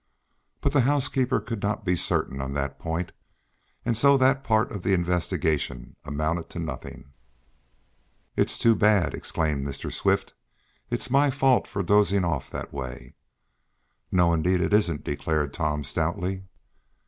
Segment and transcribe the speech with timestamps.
[0.61, 3.11] But the housekeeper could not be certain on that point,
[3.85, 7.11] and so that part of the investigation amounted to nothing.
[8.35, 9.93] "It's too bad!" exclaimed Mr.
[9.93, 10.33] Swift.
[10.89, 13.13] "It's my fault, for dozing off that way."
[14.11, 16.45] "No, indeed, it isn't!" declared Tom stoutly.